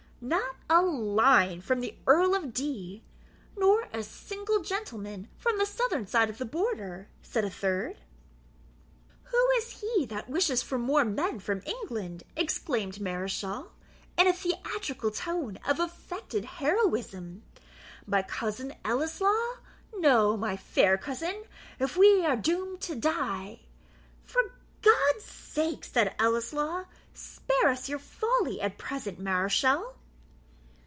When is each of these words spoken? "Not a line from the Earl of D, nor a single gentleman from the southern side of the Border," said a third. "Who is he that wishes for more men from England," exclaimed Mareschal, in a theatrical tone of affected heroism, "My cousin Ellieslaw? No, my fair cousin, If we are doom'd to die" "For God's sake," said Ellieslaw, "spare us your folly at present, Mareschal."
"Not 0.23 0.55
a 0.69 0.83
line 0.83 1.61
from 1.61 1.79
the 1.79 1.95
Earl 2.05 2.35
of 2.35 2.53
D, 2.53 3.01
nor 3.57 3.87
a 3.91 4.03
single 4.03 4.61
gentleman 4.61 5.27
from 5.35 5.57
the 5.57 5.65
southern 5.65 6.05
side 6.05 6.29
of 6.29 6.37
the 6.37 6.45
Border," 6.45 7.07
said 7.23 7.43
a 7.43 7.49
third. 7.49 7.97
"Who 9.23 9.49
is 9.57 9.81
he 9.81 10.05
that 10.05 10.29
wishes 10.29 10.61
for 10.61 10.77
more 10.77 11.03
men 11.03 11.39
from 11.39 11.63
England," 11.65 12.21
exclaimed 12.35 13.01
Mareschal, 13.01 13.71
in 14.15 14.27
a 14.27 14.33
theatrical 14.33 15.09
tone 15.09 15.57
of 15.67 15.79
affected 15.79 16.45
heroism, 16.45 17.41
"My 18.05 18.21
cousin 18.21 18.75
Ellieslaw? 18.85 19.57
No, 19.95 20.37
my 20.37 20.55
fair 20.55 20.99
cousin, 20.99 21.45
If 21.79 21.97
we 21.97 22.23
are 22.27 22.35
doom'd 22.37 22.79
to 22.81 22.95
die" 22.95 23.61
"For 24.25 24.43
God's 24.83 25.25
sake," 25.25 25.83
said 25.83 26.15
Ellieslaw, 26.19 26.85
"spare 27.11 27.69
us 27.69 27.89
your 27.89 27.97
folly 27.97 28.61
at 28.61 28.77
present, 28.77 29.17
Mareschal." 29.17 29.95